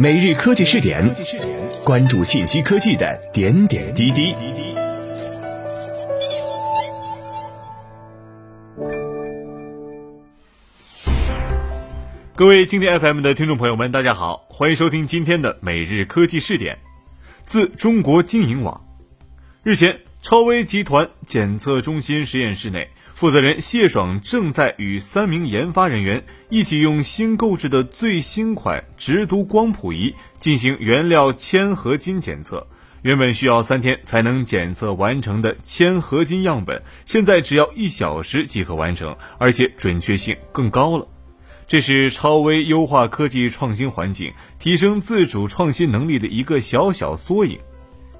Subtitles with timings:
[0.00, 1.12] 每日科技试点，
[1.84, 4.32] 关注信息科技的点点滴滴。
[12.36, 16.78] 各位经典 FM 的听众朋友们，大家好，欢迎收听今天的每日科技试点。
[17.44, 18.86] 自中国经营网，
[19.64, 22.88] 日前，超威集团检测中心实验室内。
[23.18, 32.64] 负责人谢爽正在与三名研发人员一起用新购置的最新款直读光谱仪进行原料铅合金检测。
[33.02, 41.08] 原本需要三天才能检测完成的铅合金样本，现在只要一小时即可完成，而且准确性更高了。
[41.66, 47.58] 这是超微优化科技创新环境、提升自主创新能力的一个小小缩影。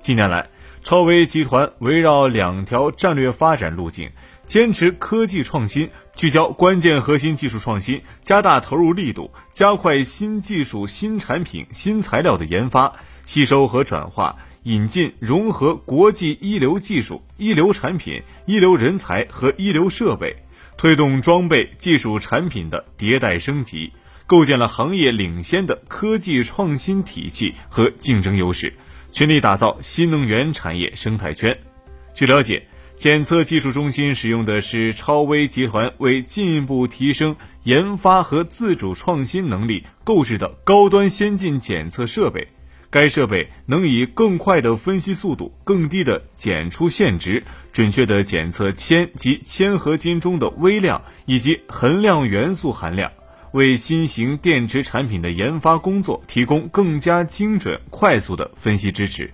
[0.00, 0.48] 近年来，
[0.82, 4.10] 超微集团围绕两条战略发展路径。
[4.48, 12.90] 坚持科技创新，聚焦关键核心技术创新，加大投入力度，加快新技术、新产品、新材料的研发、
[13.26, 20.34] 吸收和转化，引进融合国际一流技术、一流产品、一流人才和一流设备，
[20.78, 23.92] 推动装备、技术产品的迭代升级，
[24.26, 28.72] 构建了行业领先的科技创新体系和竞争优势，
[29.12, 31.54] 全力打造新能源产业生态圈。
[32.14, 32.66] 据了解。
[32.98, 42.48] 检测技术中心使用的是超微集团为进一步提升研发和自主创新能力购置的高端先进检测设备。
[42.90, 53.12] 该设备能以更快的分析速度、更低的检出现值，准确地检测铅及铅合金中的微量以及恒量元素含量，
[53.52, 59.32] 为新型电池产品的研发工作提供更加精准、快速的分析支持。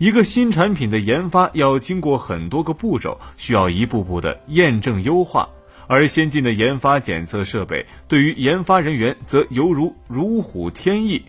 [0.00, 5.50] 一个新产品的研发要经过很多个步骤，需要一步步的验证优化，
[5.88, 11.22] 而先进的研发检测设备对于研发人员则犹如如虎添翼。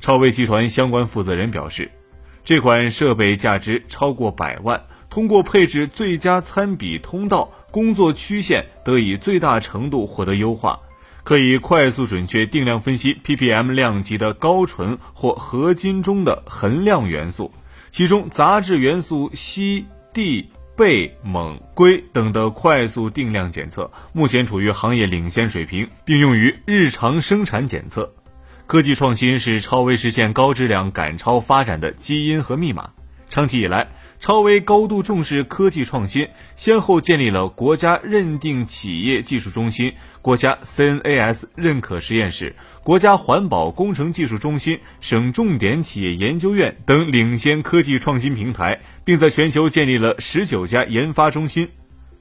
[0.00, 1.90] 超威集团相关负责人表示，
[2.44, 10.78] 这款设备价值超过百万，通过配置最佳参比通道，工作曲线得以最大程度获得优化，
[11.24, 17.50] 可以快速准确定量分析 ppm 量级的高纯或合金中的痕量元素。
[17.90, 28.14] 其中杂质元素硒、锑、钡、锰、硅等的快速定量检测，目前处于行业领先水平，并用于日常生产检测。
[28.66, 32.92] 科技创新是超微实现高质量赶超发展的基因和密码。
[33.28, 33.88] 长期以来，
[34.20, 42.54] 超威高度重视科技创新，先后建立了国家认定企业技术中心、国家 CNAS 认可实验室、
[42.84, 51.70] 国家环保工程技术中心、省重点企业研究院等领先科技创新平台，并在全球建立了十九家研发中心。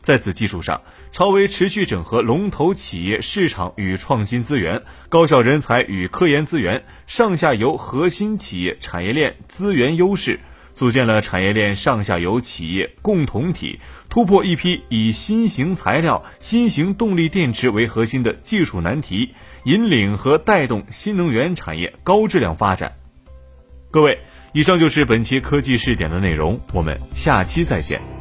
[0.01, 10.39] 在此基础上，超威持续整合龙头企业市场与创新资源、高校人才与科研资源、上下游核心企业产业链资源优势。
[10.79, 19.35] 组建了产业链上下游企业共同体，突破一批以新型材料、新型动力电池为核心的技术难题，
[19.65, 22.93] 引领和带动新能源产业高质量发展。
[23.91, 24.17] 各位，
[24.53, 28.18] 以上就是本期科技试点的内容，我们下期再见。